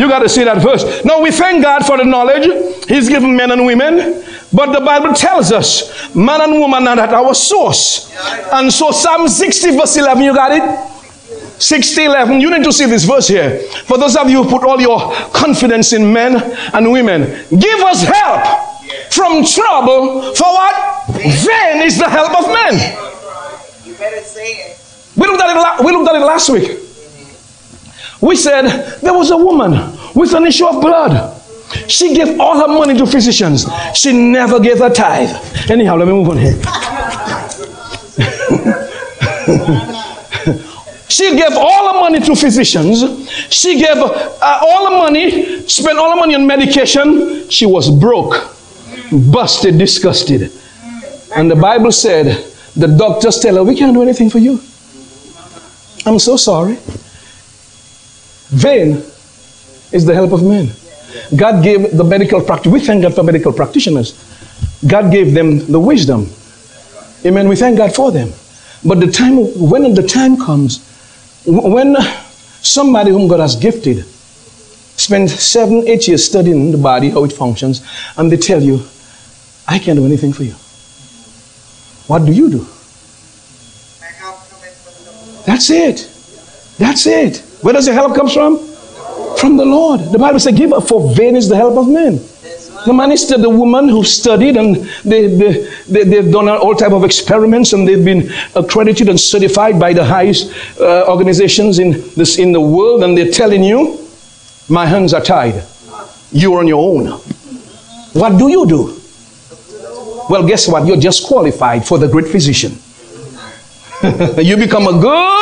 [0.00, 1.04] you got to see that verse.
[1.04, 5.14] Now we thank God for the knowledge He's given men and women, but the Bible
[5.14, 8.12] tells us man and woman are at our source.
[8.52, 10.90] And so Psalm 60 verse 11, you got it?
[11.60, 14.64] 60 11 you need to see this verse here for those of you who put
[14.66, 16.34] all your confidence in men
[16.72, 17.20] and women
[17.50, 18.70] give us help
[19.10, 21.06] from trouble for what?
[21.08, 22.74] Vain is the help of men.
[23.84, 24.79] You better say it.
[25.16, 26.78] We looked at it, we looked at it last week.
[28.20, 28.66] We said
[29.00, 29.72] there was a woman
[30.14, 31.36] with an issue of blood.
[31.88, 33.66] She gave all her money to physicians.
[33.94, 35.30] She never gave a tithe.
[35.70, 36.52] Anyhow, let me move on here.
[41.08, 43.04] she gave all her money to physicians.
[43.54, 47.48] She gave uh, all the money, spent all the money on medication.
[47.48, 48.56] She was broke
[49.10, 50.52] busted, disgusted.
[51.34, 52.44] And the Bible said,
[52.76, 54.60] the doctors tell her, we can't do anything for you.
[56.06, 56.76] I'm so sorry.
[58.50, 59.02] Vain
[59.92, 60.70] is the help of men.
[61.36, 62.72] God gave the medical practice.
[62.72, 64.14] We thank God for medical practitioners.
[64.86, 66.30] God gave them the wisdom.
[67.24, 67.48] Amen.
[67.48, 68.32] We thank God for them.
[68.84, 70.86] But the time, when the time comes,
[71.46, 71.96] when
[72.62, 74.04] somebody whom God has gifted
[75.00, 77.82] spend seven, eight years studying the body, how it functions,
[78.16, 78.82] and they tell you,
[79.66, 80.52] I can't do anything for you.
[82.06, 82.66] What do you do?
[85.50, 86.08] That's it.
[86.78, 87.38] That's it.
[87.60, 88.58] Where does the help come from?
[89.36, 89.98] From the Lord.
[90.12, 92.20] The Bible says, give up for vain is the help of men.
[92.86, 95.52] The man is the woman who studied and they, they,
[95.88, 100.04] they, they've done all type of experiments and they've been accredited and certified by the
[100.04, 103.98] highest uh, organizations in, this, in the world and they're telling you,
[104.68, 105.64] my hands are tied.
[106.30, 107.06] You're on your own.
[108.12, 109.00] What do you do?
[110.30, 110.86] Well, guess what?
[110.86, 112.78] You're just qualified for the great physician.
[114.38, 115.39] you become a good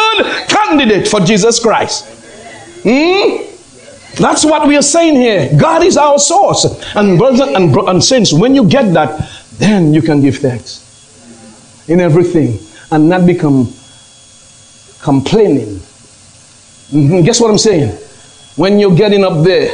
[0.49, 2.07] candidate for Jesus Christ.
[2.83, 3.45] Hmm?
[4.23, 5.51] That's what we are saying here.
[5.59, 6.65] God is our source.
[6.97, 10.85] And brothers and, and saints, when you get that, then you can give thanks
[11.89, 12.59] in everything
[12.91, 13.73] and not become
[15.03, 15.77] complaining.
[16.91, 17.25] Mm-hmm.
[17.25, 17.91] Guess what I'm saying?
[18.57, 19.71] When you're getting up there,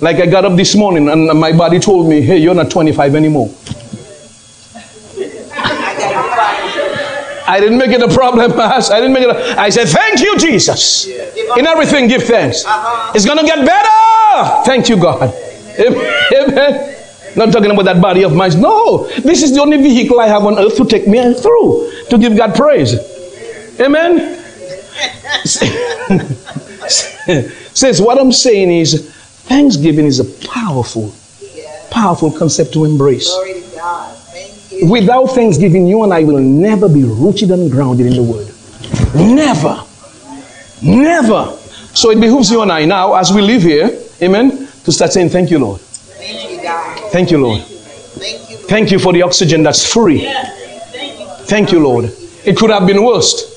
[0.00, 3.14] like I got up this morning and my body told me, hey, you're not 25
[3.14, 3.54] anymore.
[7.46, 8.94] I didn't make it a problem, Pastor.
[8.94, 9.30] I didn't make it.
[9.30, 11.06] A, I said, "Thank you, Jesus."
[11.56, 12.64] In everything, give thanks.
[12.64, 13.12] Uh-huh.
[13.14, 14.64] It's gonna get better.
[14.64, 15.34] Thank you, God.
[15.78, 16.94] Amen.
[17.36, 18.60] Not talking about that body of mine.
[18.60, 22.18] No, this is the only vehicle I have on earth to take me through to
[22.18, 22.94] give God praise.
[23.80, 24.40] Amen.
[27.74, 29.10] Says what I'm saying is,
[29.48, 31.12] Thanksgiving is a powerful,
[31.90, 33.28] powerful concept to embrace.
[34.90, 38.48] Without thanksgiving, you and I will never be rooted and grounded in the word.
[39.14, 39.82] Never.
[40.82, 41.56] Never.
[41.94, 45.28] So it behooves you and I now, as we live here, amen, to start saying,
[45.30, 45.80] Thank you, Lord.
[45.80, 47.12] Thank you, God.
[47.12, 47.62] Thank you, Lord.
[47.62, 50.28] Thank you, Thank you for the oxygen that's free.
[51.46, 52.12] Thank you, Lord.
[52.44, 53.52] It could have been worse.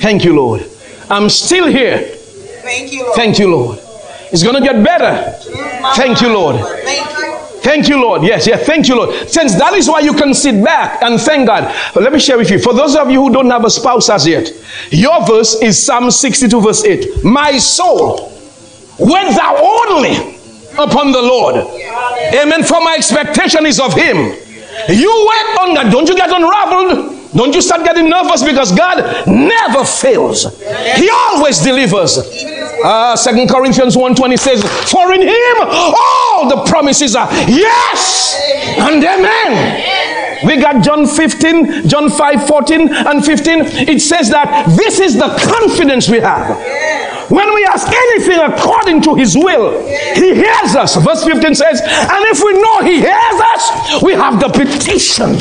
[0.00, 0.64] Thank you, Lord.
[1.10, 1.98] I'm still here.
[1.98, 3.16] Thank you, Lord.
[3.16, 3.78] Thank you, Lord.
[4.30, 5.32] It's going to get better.
[5.96, 6.56] Thank you, Lord.
[6.84, 7.17] Thank you,
[7.96, 8.22] Lord.
[8.22, 8.64] Yes, yes.
[8.66, 9.28] Thank you, Lord.
[9.28, 11.74] Since that is why you can sit back and thank God.
[11.94, 12.58] But let me share with you.
[12.58, 14.50] For those of you who don't have a spouse as yet,
[14.90, 17.24] your verse is Psalm 62, verse 8.
[17.24, 18.30] My soul,
[18.98, 20.38] when thou only
[20.78, 21.56] upon the Lord.
[22.34, 22.62] Amen.
[22.62, 24.16] For my expectation is of him.
[24.88, 25.90] You wait on God.
[25.92, 27.16] Don't you get unraveled.
[27.34, 30.46] Don't you start getting nervous because God never fails.
[30.96, 32.16] He always delivers.
[32.84, 38.40] Uh, 2 Corinthians 1.20 says, For in him all the promises are yes
[38.78, 40.46] and amen.
[40.46, 43.60] We got John 15, John 5, 14 and 15.
[43.88, 46.56] It says that this is the confidence we have.
[47.30, 50.96] When we ask anything according to his will, he hears us.
[50.96, 55.36] Verse 15 says, And if we know he hears us, we have the petition.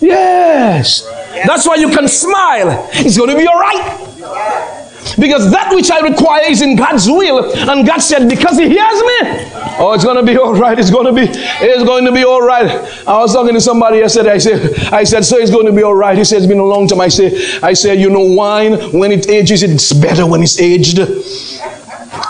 [0.00, 1.19] Yes.
[1.46, 2.88] That's why you can smile.
[2.92, 4.86] It's going to be all right.
[5.18, 7.52] Because that which I require is in God's will.
[7.68, 9.18] And God said, because He hears me,
[9.78, 10.78] oh, it's going to be all right.
[10.78, 12.70] It's going to be, it's going to be all right.
[13.06, 14.32] I was talking to somebody yesterday.
[14.32, 16.16] I said, I said, so it's going to be all right.
[16.16, 17.00] He said, it's been a long time.
[17.00, 20.98] I said, I said, you know, wine, when it ages, it's better when it's aged.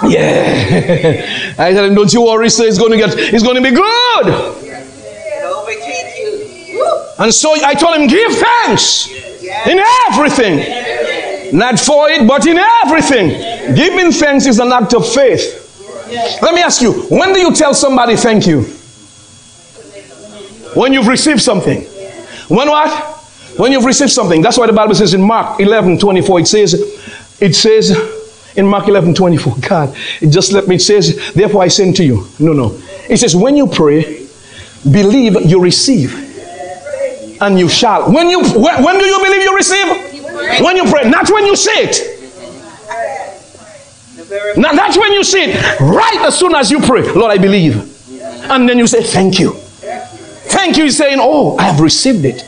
[0.03, 1.55] Yeah.
[1.59, 2.65] I said, don't you worry, sir.
[2.65, 4.60] It's going to get, it's going to be good.
[7.21, 9.79] And so I told him, give thanks in
[10.09, 11.57] everything.
[11.57, 13.75] Not for it, but in everything.
[13.75, 15.59] Giving thanks is an act of faith.
[16.41, 18.63] Let me ask you, when do you tell somebody thank you?
[20.75, 21.83] When you've received something.
[22.49, 22.91] When what?
[23.59, 24.41] When you've received something.
[24.41, 26.75] That's why the Bible says in Mark 11 24, it says,
[27.39, 27.91] it says
[28.57, 32.05] in Mark 11 24, God, it just let me, it says, therefore I send to
[32.05, 32.27] you.
[32.39, 32.81] No, no.
[33.11, 34.27] It says, when you pray,
[34.91, 36.30] believe you receive
[37.41, 38.13] and you shall.
[38.13, 40.63] When you when, when do you believe you receive?
[40.63, 42.17] When you pray, not when you say it.
[44.57, 45.81] Now that's when you say it.
[45.81, 47.89] Right as soon as you pray, Lord, I believe.
[48.51, 49.53] And then you say, Thank you.
[49.53, 52.47] Thank you saying, Oh, I have received it.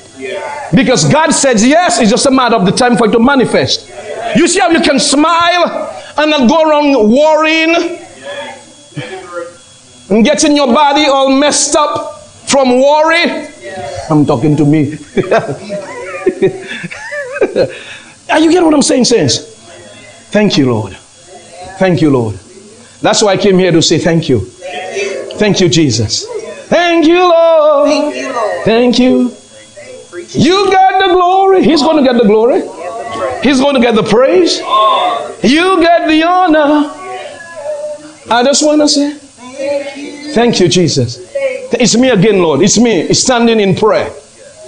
[0.75, 3.89] Because God says yes, it's just a matter of the time for it to manifest.
[4.37, 7.99] You see how you can smile and not go around worrying
[10.11, 13.49] and getting your body all messed up from worry
[14.11, 14.99] I'm talking to me.
[18.31, 19.39] Are you get what I'm saying, saints?
[20.31, 20.97] Thank you, Lord.
[21.79, 22.37] Thank you, Lord.
[23.01, 24.41] That's why I came here to say thank you.
[25.39, 26.27] Thank you, Jesus.
[26.69, 28.15] Thank you, Lord.
[28.65, 29.35] Thank you.
[30.31, 31.65] You got the glory.
[31.65, 32.63] He's going to get the glory.
[33.43, 34.59] He's going to get the praise.
[35.43, 36.91] You get the honor.
[38.31, 39.19] I just want to say,
[40.33, 41.32] thank you, Jesus.
[41.75, 42.63] It's me again, Lord.
[42.63, 43.13] It's me.
[43.15, 44.11] Standing in prayer.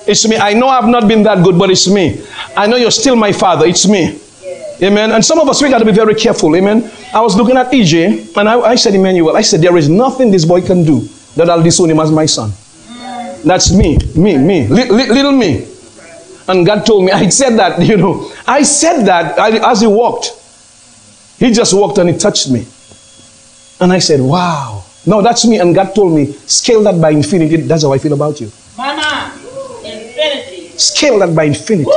[0.07, 0.37] It's me.
[0.37, 2.25] I know I've not been that good, but it's me.
[2.57, 3.67] I know you're still my father.
[3.67, 4.21] It's me.
[4.83, 5.13] Amen.
[5.13, 6.55] And some of us, we got to be very careful.
[6.57, 6.91] Amen.
[7.15, 10.31] I was looking at EJ and I, I said, Emmanuel, I said, there is nothing
[10.31, 12.53] this boy can do that I'll disown him as my son.
[13.45, 15.69] That's me, me, me, li- li- little me.
[16.49, 19.87] And God told me, I said that, you know, I said that I, as he
[19.87, 20.33] walked.
[21.39, 22.67] He just walked and he touched me.
[23.81, 24.84] And I said, wow.
[25.07, 25.59] No, that's me.
[25.59, 27.57] And God told me, scale that by infinity.
[27.59, 28.51] That's how I feel about you.
[28.77, 29.33] Mama,
[29.85, 30.69] infinity.
[30.79, 31.91] Scale that by infinity.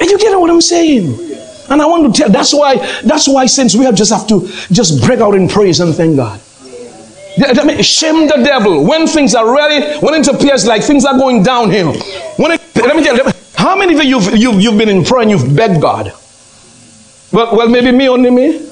[0.00, 1.30] And you get what I'm saying?
[1.68, 4.48] And I want to tell that's why that's why since we have just have to
[4.72, 6.40] just break out in praise and thank God.
[7.38, 11.16] I mean, shame the devil when things are really when it appears like things are
[11.16, 11.92] going downhill.
[12.36, 13.24] When it, let me tell you,
[13.54, 16.12] how many of you you've, you've, you've been in prayer and you've begged God?
[17.32, 18.69] Well, well, maybe me only me.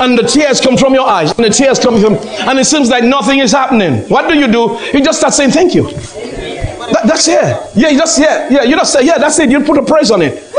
[0.00, 2.88] And the tears come from your eyes, and the tears come from, and it seems
[2.90, 4.02] like nothing is happening.
[4.08, 4.78] What do you do?
[4.92, 5.84] You just start saying thank you.
[5.84, 7.56] That, that's it.
[7.74, 8.62] Yeah, you just yeah, yeah.
[8.62, 9.18] You just say yeah.
[9.18, 9.50] That's it.
[9.50, 10.52] You put a praise on it.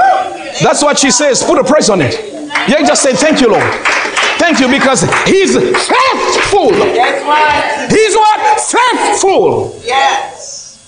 [0.63, 1.43] That's what she says.
[1.43, 2.13] Put a praise on it.
[2.67, 3.63] Yeah, you just say thank you, Lord.
[4.37, 6.71] Thank you because He's faithful.
[7.89, 8.59] He's what?
[8.59, 9.79] Faithful.
[9.83, 10.79] Yes.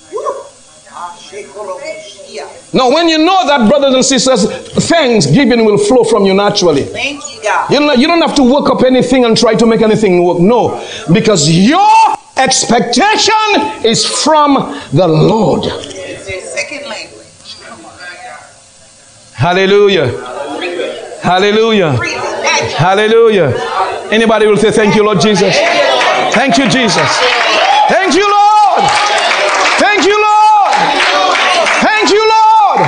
[2.74, 4.46] Now, when you know that, brothers and sisters,
[4.90, 6.84] thanksgiving will flow from you naturally.
[6.84, 7.72] Thank you, God.
[7.72, 10.40] You don't, you don't have to work up anything and try to make anything work.
[10.40, 13.34] No, because your expectation
[13.86, 14.56] is from
[14.94, 15.64] the Lord.
[15.64, 17.56] Second language.
[17.64, 17.92] Come on.
[19.34, 20.08] Hallelujah.
[21.22, 21.96] Hallelujah.
[21.98, 22.44] Breathe it.
[22.44, 23.54] That's Hallelujah.
[24.12, 25.56] Anybody will say, Thank you, Lord Jesus.
[26.34, 27.10] Thank you, Jesus.
[27.88, 28.84] Thank you, Lord.
[29.80, 30.74] Thank you, Lord.
[31.82, 32.80] Thank you, Lord.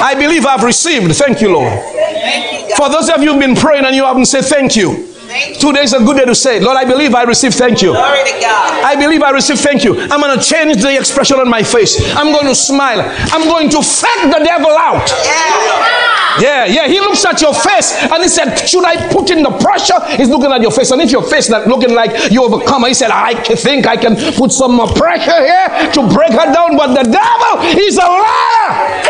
[0.00, 1.14] I believe I've received.
[1.16, 1.72] Thank you, Lord.
[1.72, 5.06] Thank you, For those of you who've been praying and you haven't said thank you,
[5.28, 6.58] Thank today is a good day to say.
[6.58, 7.92] Lord, I believe I received thank you.
[7.92, 8.82] Glory to God.
[8.84, 10.00] I believe I received thank you.
[10.00, 12.00] I'm going to change the expression on my face.
[12.16, 13.00] I'm going to smile.
[13.32, 15.08] I'm going to freak the devil out.
[15.24, 16.08] Yeah.
[16.40, 16.86] Yeah, yeah.
[16.86, 19.98] He looks at your face and he said, Should I put in the pressure?
[20.16, 20.90] He's looking at your face.
[20.92, 24.16] And if your face not looking like you overcome, he said, I think I can
[24.34, 26.76] put some more pressure here to break her down.
[26.76, 29.02] But the devil is a liar.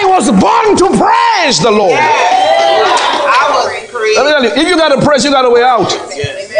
[0.00, 1.98] I was born to praise the Lord.
[1.98, 5.62] I was Let me tell you, if you got to praise, you got a way
[5.62, 5.90] out.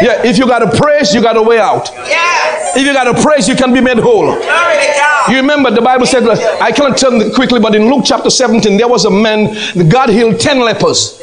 [0.01, 1.89] Yeah, if you got to praise, you got a way out.
[1.95, 2.75] Yes.
[2.75, 4.25] If you got to praise, you can be made whole.
[4.25, 5.31] Glory to God.
[5.31, 8.75] You remember the Bible said, I cannot tell you quickly, but in Luke chapter 17,
[8.77, 9.55] there was a man,
[9.87, 11.21] God healed 10 lepers.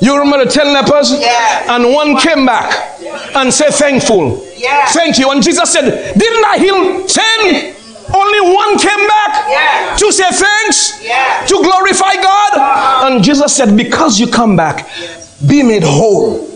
[0.00, 1.12] You remember the 10 lepers?
[1.12, 1.68] Yes.
[1.68, 2.98] And one came back
[3.34, 4.42] and said, Thankful.
[4.56, 4.94] Yes.
[4.94, 5.30] Thank you.
[5.30, 7.77] And Jesus said, Didn't I heal 10?
[8.14, 10.00] Only one came back Yes.
[10.00, 11.48] to say thanks, Yes.
[11.50, 12.52] to glorify God.
[12.54, 13.06] Uh-huh.
[13.06, 14.88] And Jesus said, Because you come back,
[15.46, 16.46] be made whole.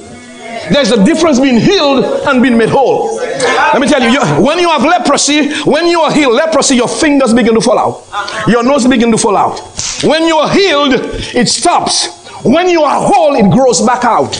[0.70, 3.16] There's a difference being healed and being made whole.
[3.16, 6.88] Let me tell you, you, when you have leprosy, when you are healed, leprosy, your
[6.88, 8.04] fingers begin to fall out.
[8.12, 8.50] Uh-huh.
[8.50, 9.58] Your nose begin to fall out.
[10.04, 10.94] When you are healed,
[11.34, 12.08] it stops.
[12.44, 14.34] When you are whole, it grows back out.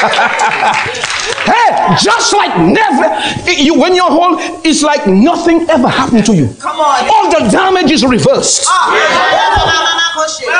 [1.44, 6.54] Hey, just like never, you, when you're whole, it's like nothing ever happened to you.
[6.58, 7.08] Come on.
[7.08, 8.66] All the damage is reversed.
[8.66, 9.00] Glory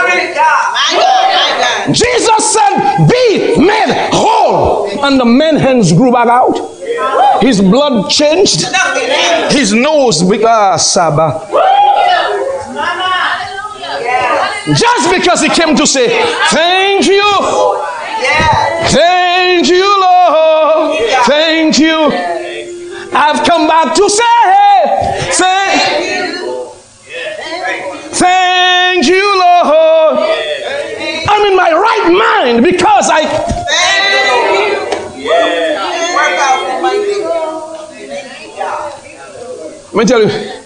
[0.01, 0.73] to God.
[0.73, 1.27] My God.
[1.37, 1.95] My God.
[1.95, 4.89] Jesus said, Be made whole.
[5.05, 6.59] And the man's hands grew back out.
[7.43, 8.67] His blood changed.
[9.53, 11.47] His nose became ah, Saba.
[14.75, 16.09] Just because he came to say,
[16.51, 17.23] Thank you.
[18.23, 18.70] Yes.
[18.91, 20.99] Thank you, Lord.
[21.27, 22.11] Thank you.
[23.13, 26.21] I've come back to say, say,
[28.13, 30.19] Thank you, Lord.
[31.29, 35.29] I'm in my right mind because I Thank you.
[35.29, 37.77] Work out for my people.
[38.09, 38.65] Thank you,
[39.93, 40.63] let me tell you,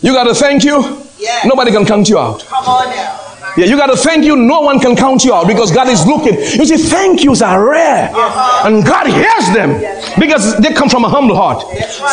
[0.00, 1.02] you gotta thank you.
[1.44, 2.44] Nobody can count you out.
[2.46, 3.29] Come on now.
[3.56, 4.36] Yeah, you gotta thank you.
[4.36, 6.34] No one can count you out because God is looking.
[6.34, 8.68] You see, thank yous are rare, uh-huh.
[8.68, 9.80] and God hears them
[10.18, 11.64] because they come from a humble heart.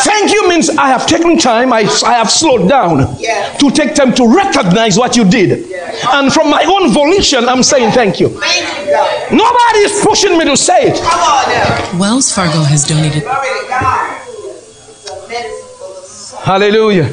[0.04, 1.72] Thank you means I have taken time.
[1.72, 3.58] I, I have slowed down Yes.
[3.60, 5.70] to take time to recognize what you did,
[6.12, 8.28] and from my own volition, I'm saying thank you.
[8.30, 10.96] Thank you, Nobody is pushing me to say it.
[11.02, 11.98] Come on now.
[12.00, 14.22] Wells Fargo has donated Glory to God.
[14.26, 16.40] It's a medicine for the soul.
[16.40, 17.04] Hallelujah.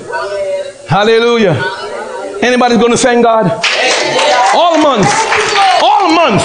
[0.87, 1.55] Hallelujah.
[2.41, 3.45] Anybody's going to thank God?
[4.85, 5.09] All month.
[5.81, 6.43] All month.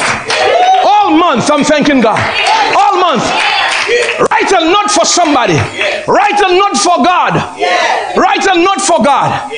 [0.82, 2.18] All month I'm thanking God.
[2.74, 3.22] All month.
[4.30, 5.54] Write a note for somebody.
[6.08, 7.34] Write a note for God.
[8.16, 9.52] Write a note for God.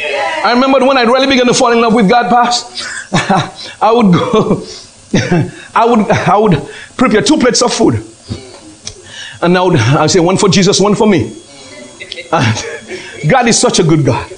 [0.45, 2.85] I remember when I really began to fall in love with God, past,
[3.81, 4.65] I would go,
[5.75, 8.05] I would, I would prepare two plates of food.
[9.43, 11.37] And I would I say one for Jesus, one for me.
[12.33, 14.33] And God is such a good God.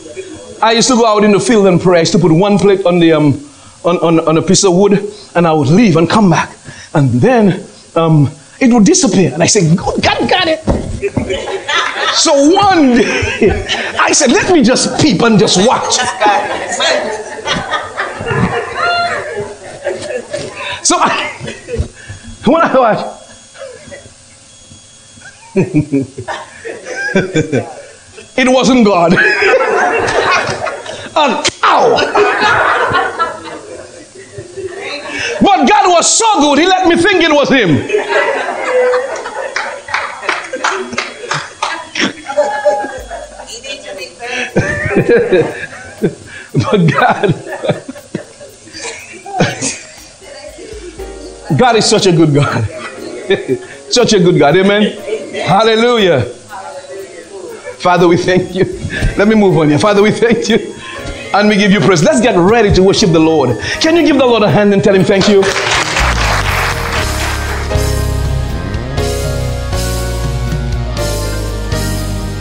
[0.63, 1.99] I used to go out in the field and pray.
[1.99, 3.51] I used to put one plate on the um,
[3.85, 6.57] on, on, on a piece of wood, and I would leave and come back,
[6.95, 8.31] and then um,
[8.61, 9.33] it would disappear.
[9.33, 10.61] And I said, God got it.
[12.15, 13.67] so one day,
[14.01, 15.95] I said, let me just peep and just watch.
[20.83, 21.31] so I,
[22.47, 23.21] when I watch.
[28.37, 29.15] it wasn't God.
[31.17, 33.21] a cow.
[35.69, 37.77] God was so good, He let me think it was Him.
[46.55, 47.35] but God,
[51.59, 52.65] God is such a good God.
[53.91, 54.57] such a good God.
[54.57, 54.97] Amen.
[55.47, 56.23] Hallelujah.
[57.79, 58.65] Father, we thank you.
[59.17, 59.79] Let me move on here.
[59.79, 60.74] Father, we thank you
[61.41, 62.03] and we give you praise.
[62.03, 63.59] Let's get ready to worship the Lord.
[63.81, 65.43] Can you give the Lord a hand and tell him thank you?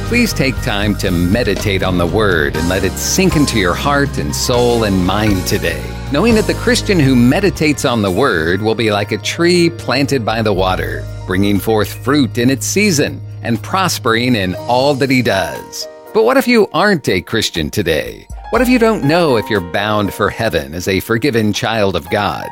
[0.07, 4.19] Please take time to meditate on the Word and let it sink into your heart
[4.19, 8.75] and soul and mind today, knowing that the Christian who meditates on the Word will
[8.75, 13.61] be like a tree planted by the water, bringing forth fruit in its season and
[13.63, 15.87] prospering in all that he does.
[16.13, 18.27] But what if you aren't a Christian today?
[18.53, 22.07] What if you don't know if you're bound for heaven as a forgiven child of
[22.11, 22.45] God?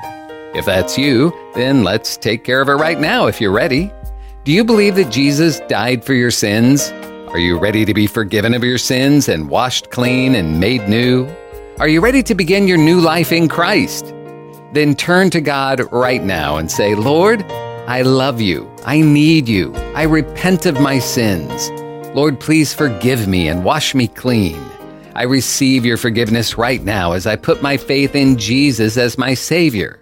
[0.55, 3.91] If that's you, then let's take care of it right now if you're ready.
[4.43, 6.89] Do you believe that Jesus died for your sins?
[7.29, 11.29] Are you ready to be forgiven of your sins and washed clean and made new?
[11.77, 14.07] Are you ready to begin your new life in Christ?
[14.73, 17.43] Then turn to God right now and say, Lord,
[17.85, 18.67] I love you.
[18.85, 19.71] I need you.
[19.93, 21.69] I repent of my sins.
[22.15, 24.70] Lord, please forgive me and wash me clean.
[25.13, 29.33] I receive your forgiveness right now as I put my faith in Jesus as my
[29.33, 29.99] Savior.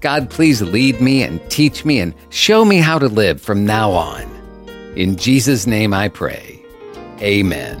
[0.00, 3.92] God, please lead me and teach me and show me how to live from now
[3.92, 4.22] on.
[4.96, 6.62] In Jesus' name I pray.
[7.20, 7.80] Amen.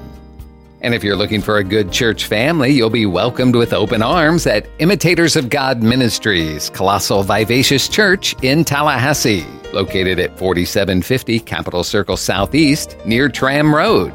[0.80, 4.46] And if you're looking for a good church family, you'll be welcomed with open arms
[4.46, 12.16] at Imitators of God Ministries, Colossal Vivacious Church in Tallahassee, located at 4750 Capitol Circle
[12.16, 14.12] Southeast near Tram Road.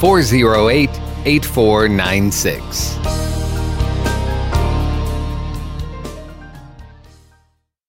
[0.00, 0.90] 408
[1.24, 2.98] 8496.